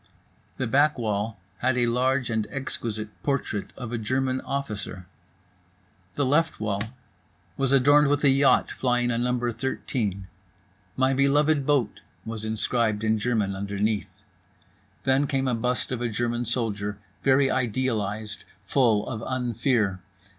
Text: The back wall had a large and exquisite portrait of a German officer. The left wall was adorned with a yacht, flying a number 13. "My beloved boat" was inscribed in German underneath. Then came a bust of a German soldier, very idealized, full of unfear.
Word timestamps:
The 0.57 0.65
back 0.65 0.97
wall 0.97 1.37
had 1.59 1.77
a 1.77 1.85
large 1.85 2.31
and 2.31 2.47
exquisite 2.49 3.09
portrait 3.21 3.71
of 3.77 3.91
a 3.91 3.99
German 3.99 4.41
officer. 4.41 5.05
The 6.15 6.25
left 6.25 6.59
wall 6.59 6.81
was 7.55 7.71
adorned 7.71 8.07
with 8.07 8.23
a 8.23 8.31
yacht, 8.31 8.71
flying 8.71 9.11
a 9.11 9.19
number 9.19 9.51
13. 9.51 10.25
"My 10.97 11.13
beloved 11.13 11.67
boat" 11.67 11.99
was 12.25 12.43
inscribed 12.43 13.03
in 13.03 13.19
German 13.19 13.55
underneath. 13.55 14.23
Then 15.03 15.27
came 15.27 15.47
a 15.47 15.53
bust 15.53 15.91
of 15.91 16.01
a 16.01 16.09
German 16.09 16.45
soldier, 16.45 16.97
very 17.21 17.51
idealized, 17.51 18.43
full 18.65 19.07
of 19.07 19.21
unfear. 19.21 19.99